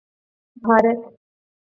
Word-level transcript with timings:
Bharat 0.63 0.99